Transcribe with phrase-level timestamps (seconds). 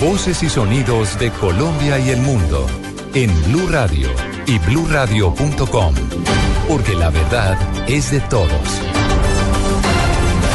[0.00, 2.66] Voces y sonidos de Colombia y el mundo
[3.14, 4.08] en Blue Radio
[4.46, 5.94] y bluradio.com,
[6.66, 7.56] porque la verdad
[7.88, 8.80] es de todos.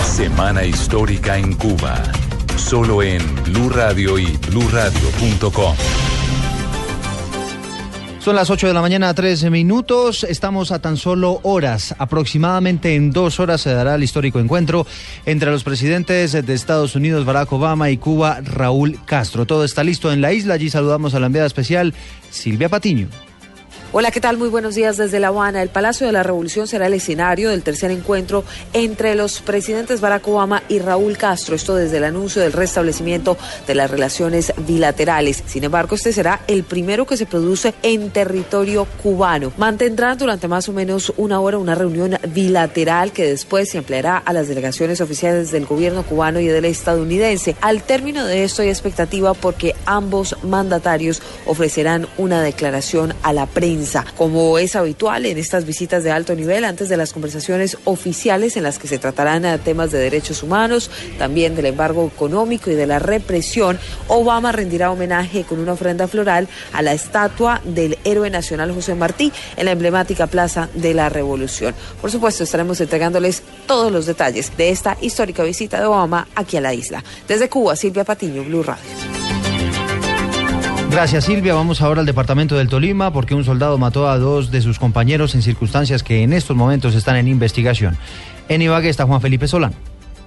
[0.06, 2.04] Semana histórica en Cuba,
[2.58, 5.76] solo en Blue Radio y bluradio.com.
[8.24, 10.24] Son las 8 de la mañana, 13 minutos.
[10.24, 11.94] Estamos a tan solo horas.
[11.98, 14.88] Aproximadamente en dos horas se dará el histórico encuentro
[15.26, 19.46] entre los presidentes de Estados Unidos, Barack Obama, y Cuba, Raúl Castro.
[19.46, 20.54] Todo está listo en la isla.
[20.54, 21.94] Allí saludamos a la enviada especial,
[22.32, 23.10] Silvia Patiño.
[23.96, 24.38] Hola, ¿qué tal?
[24.38, 25.62] Muy buenos días desde La Habana.
[25.62, 28.44] El Palacio de la Revolución será el escenario del tercer encuentro
[28.74, 31.56] entre los presidentes Barack Obama y Raúl Castro.
[31.56, 33.38] Esto desde el anuncio del restablecimiento
[33.68, 35.44] de las relaciones bilaterales.
[35.46, 39.54] Sin embargo, este será el primero que se produce en territorio cubano.
[39.58, 44.34] Mantendrán durante más o menos una hora una reunión bilateral que después se ampliará a
[44.34, 47.56] las delegaciones oficiales del gobierno cubano y del estadounidense.
[47.62, 53.83] Al término de esto hay expectativa porque ambos mandatarios ofrecerán una declaración a la prensa
[54.18, 58.64] como es habitual en estas visitas de alto nivel antes de las conversaciones oficiales en
[58.64, 63.00] las que se tratarán temas de derechos humanos, también del embargo económico y de la
[63.00, 68.96] represión, Obama rendirá homenaje con una ofrenda floral a la estatua del héroe nacional José
[68.96, 71.76] Martí en la emblemática Plaza de la Revolución.
[72.02, 76.62] Por supuesto, estaremos entregándoles todos los detalles de esta histórica visita de Obama aquí a
[76.62, 77.04] la isla.
[77.28, 79.03] Desde Cuba, Silvia Patiño, Blue Radio.
[80.94, 81.56] Gracias Silvia.
[81.56, 85.34] Vamos ahora al departamento del Tolima porque un soldado mató a dos de sus compañeros
[85.34, 87.98] en circunstancias que en estos momentos están en investigación.
[88.48, 89.74] En Ibagué está Juan Felipe Solán.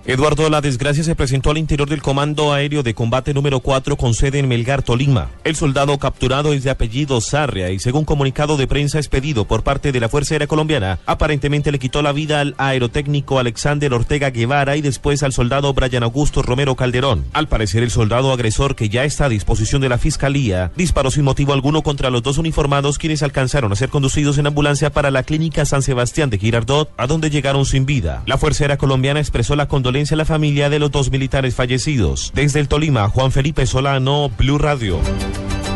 [0.08, 4.14] Eduardo, la desgracia se presentó al interior del Comando Aéreo de Combate número 4 con
[4.14, 5.30] sede en Melgar, Tolima.
[5.42, 9.90] El soldado capturado es de apellido Sarria y según comunicado de prensa expedido por parte
[9.90, 14.76] de la Fuerza Aérea Colombiana, aparentemente le quitó la vida al aerotécnico Alexander Ortega Guevara
[14.76, 17.24] y después al soldado Brian Augusto Romero Calderón.
[17.32, 21.24] Al parecer, el soldado agresor, que ya está a disposición de la Fiscalía, disparó sin
[21.24, 25.24] motivo alguno contra los dos uniformados quienes alcanzaron a ser conducidos en ambulancia para la
[25.24, 28.22] clínica San Sebastián de Girardot, a donde llegaron sin vida.
[28.26, 32.30] La Fuerza Aérea Colombiana expresó la condolencia a la familia de los dos militares fallecidos.
[32.34, 35.00] Desde el Tolima, Juan Felipe Solano, Blue Radio.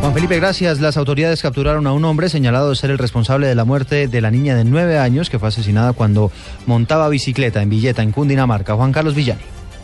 [0.02, 0.78] Juan Felipe, gracias.
[0.78, 4.20] Las autoridades capturaron a un hombre señalado de ser el responsable de la muerte de
[4.20, 6.30] la niña de nueve años que fue asesinada cuando
[6.66, 8.74] montaba bicicleta en Villeta, en Cundinamarca.
[8.74, 9.40] Juan Carlos Villani.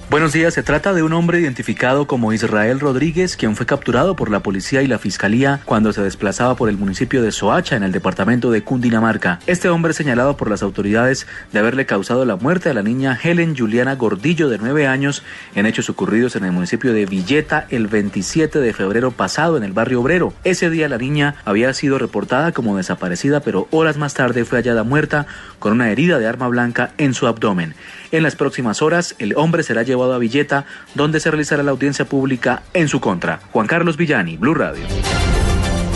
[0.08, 4.30] Buenos días, se trata de un hombre identificado como Israel Rodríguez, quien fue capturado por
[4.30, 7.90] la policía y la fiscalía cuando se desplazaba por el municipio de Soacha, en el
[7.90, 9.40] departamento de Cundinamarca.
[9.48, 13.18] Este hombre es señalado por las autoridades de haberle causado la muerte a la niña
[13.20, 15.24] Helen Juliana Gordillo, de nueve años,
[15.56, 19.72] en hechos ocurridos en el municipio de Villeta el 27 de febrero pasado en el
[19.72, 20.32] barrio obrero.
[20.44, 24.84] Ese día la niña había sido reportada como desaparecida, pero horas más tarde fue hallada
[24.84, 25.26] muerta
[25.58, 27.74] con una herida de arma blanca en su abdomen.
[28.12, 32.04] En las próximas horas, el hombre será llevado a Villeta, donde se realizará la audiencia
[32.04, 33.40] pública en su contra.
[33.52, 34.84] Juan Carlos Villani, Blue Radio.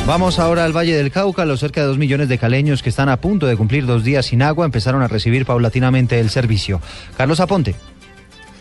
[0.06, 1.44] Vamos ahora al Valle del Cauca.
[1.44, 4.26] Los cerca de dos millones de caleños que están a punto de cumplir dos días
[4.26, 6.80] sin agua empezaron a recibir paulatinamente el servicio.
[7.16, 7.76] Carlos Aponte.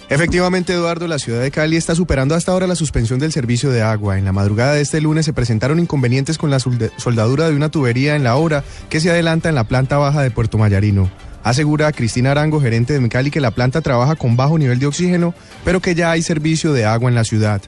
[0.10, 3.84] Efectivamente, Eduardo, la ciudad de Cali está superando hasta ahora la suspensión del servicio de
[3.84, 4.18] agua.
[4.18, 8.16] En la madrugada de este lunes se presentaron inconvenientes con la soldadura de una tubería
[8.16, 11.12] en la obra que se adelanta en la planta baja de Puerto Mayarino.
[11.50, 15.34] Asegura Cristina Arango, gerente de Mecali, que la planta trabaja con bajo nivel de oxígeno,
[15.66, 17.60] pero que ya hay servicio de agua en la ciudad.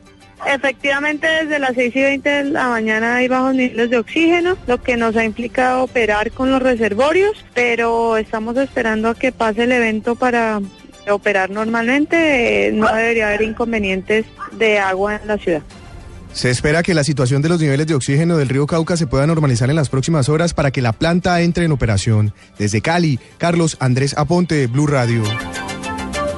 [0.45, 4.79] Efectivamente, desde las 6 y 20 de la mañana hay bajos niveles de oxígeno, lo
[4.83, 9.71] que nos ha implicado operar con los reservorios, pero estamos esperando a que pase el
[9.71, 10.61] evento para
[11.09, 12.67] operar normalmente.
[12.67, 15.63] Eh, no debería haber inconvenientes de agua en la ciudad.
[16.33, 19.27] Se espera que la situación de los niveles de oxígeno del río Cauca se pueda
[19.27, 22.33] normalizar en las próximas horas para que la planta entre en operación.
[22.57, 25.23] Desde Cali, Carlos Andrés Aponte, Blue Radio.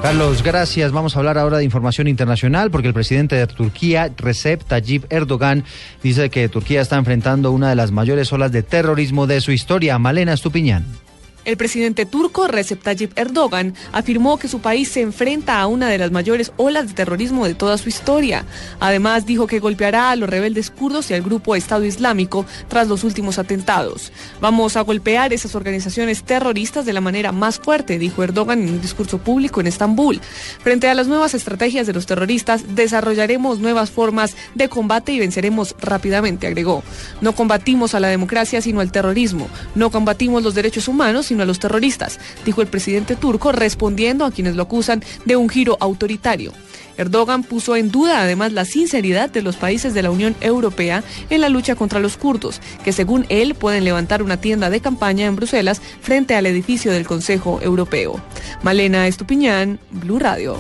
[0.02, 0.92] Carlos, gracias.
[0.92, 5.64] Vamos a hablar ahora de información internacional porque el presidente de Turquía, Recep Tayyip Erdogan,
[6.04, 9.98] dice que Turquía está enfrentando una de las mayores olas de terrorismo de su historia.
[10.00, 11.03] Malena Estupiñán.
[11.46, 15.98] El presidente turco Recep Tayyip Erdogan afirmó que su país se enfrenta a una de
[15.98, 18.46] las mayores olas de terrorismo de toda su historia.
[18.80, 23.04] Además, dijo que golpeará a los rebeldes kurdos y al grupo Estado Islámico tras los
[23.04, 24.14] últimos atentados.
[24.40, 28.82] Vamos a golpear esas organizaciones terroristas de la manera más fuerte, dijo Erdogan en un
[28.82, 30.22] discurso público en Estambul.
[30.62, 35.76] Frente a las nuevas estrategias de los terroristas, desarrollaremos nuevas formas de combate y venceremos
[35.82, 36.84] rápidamente, agregó.
[37.20, 39.50] No combatimos a la democracia, sino al terrorismo.
[39.76, 44.32] No combatimos los derechos humanos, sino a los terroristas, dijo el presidente turco, respondiendo a
[44.32, 46.54] quienes lo acusan de un giro autoritario.
[46.96, 51.42] Erdogan puso en duda además la sinceridad de los países de la Unión Europea en
[51.42, 55.36] la lucha contra los kurdos, que según él pueden levantar una tienda de campaña en
[55.36, 58.22] Bruselas frente al edificio del Consejo Europeo.
[58.62, 60.56] Malena Estupiñán, Blue Radio.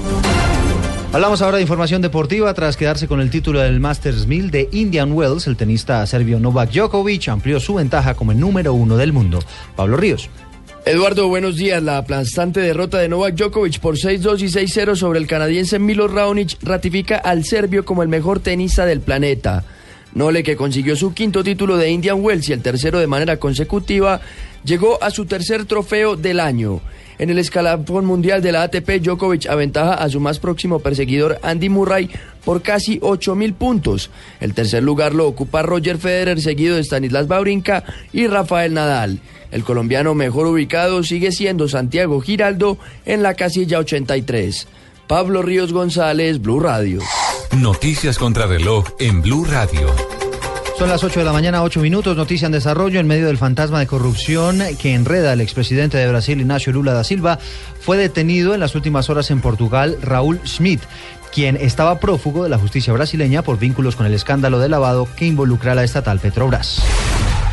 [1.13, 2.51] Hablamos ahora de información deportiva.
[2.55, 6.71] Tras quedarse con el título del Masters 1000 de Indian Wells, el tenista serbio Novak
[6.71, 9.37] Djokovic amplió su ventaja como el número uno del mundo.
[9.75, 10.31] Pablo Ríos.
[10.85, 11.81] Eduardo, buenos días.
[11.81, 16.57] La aplastante derrota de Novak Djokovic por 6-2 y 6-0 sobre el canadiense Milo Raonic
[16.61, 19.63] ratifica al serbio como el mejor tenista del planeta.
[20.13, 24.19] Nole, que consiguió su quinto título de Indian Wells y el tercero de manera consecutiva,
[24.65, 26.81] llegó a su tercer trofeo del año.
[27.17, 31.69] En el escalafón mundial de la ATP, Djokovic aventaja a su más próximo perseguidor Andy
[31.69, 32.09] Murray
[32.45, 34.09] por casi 8 mil puntos.
[34.39, 39.19] El tercer lugar lo ocupa Roger Federer, seguido de Stanislas Baurinka y Rafael Nadal.
[39.51, 44.67] El colombiano mejor ubicado sigue siendo Santiago Giraldo en la casilla 83.
[45.07, 47.01] Pablo Ríos González, Blue Radio.
[47.57, 49.93] Noticias contra reloj en Blue Radio.
[50.79, 52.17] Son las 8 de la mañana, 8 minutos.
[52.17, 56.41] Noticia en desarrollo en medio del fantasma de corrupción que enreda al expresidente de Brasil,
[56.41, 57.37] Ignacio Lula da Silva.
[57.79, 60.81] Fue detenido en las últimas horas en Portugal Raúl Schmidt
[61.33, 65.25] quien estaba prófugo de la justicia brasileña por vínculos con el escándalo de lavado que
[65.25, 66.83] involucra a la estatal Petrobras.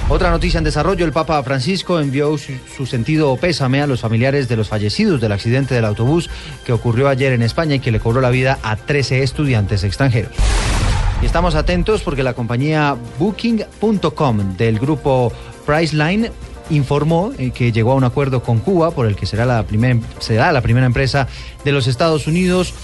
[0.08, 4.48] Otra noticia en desarrollo, el Papa Francisco envió su, su, sentido pésame a los familiares
[4.48, 6.28] de los fallecidos del accidente del autobús
[6.64, 10.32] que ocurrió ayer en España y que le cobró la vida a 13 estudiantes extranjeros.
[11.22, 15.32] Y estamos atentos porque la compañía Booking.com del grupo
[15.64, 16.30] Priceline
[16.70, 19.98] informó eh, que llegó a un acuerdo con Cuba por el que será la, primer,
[20.18, 21.28] será la primera empresa
[21.64, 22.74] de los Estados Unidos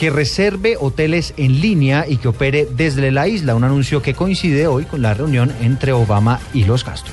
[0.00, 4.66] que reserve hoteles en línea y que opere desde la isla, un anuncio que coincide
[4.66, 7.12] hoy con la reunión entre Obama y los Castro.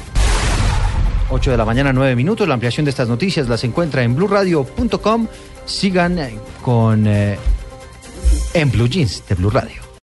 [1.29, 2.47] 8 de la mañana, 9 minutos.
[2.47, 5.27] La ampliación de estas noticias las encuentra en blurradio.com.
[5.65, 6.17] Sigan
[6.61, 7.37] con eh,
[8.53, 9.86] en Blue Jeans de Blue Radio.